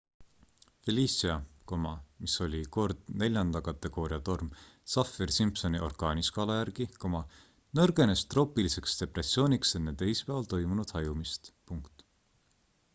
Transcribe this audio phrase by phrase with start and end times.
[0.85, 1.33] felicia
[1.81, 4.49] mis oli kord 4 kategooria torm
[4.95, 6.89] saffir-simpsoni orkaaniskaala järgi
[7.81, 11.53] nõrgenes troopiliseks depressiooniks enne teisipäeval toimunud hajumist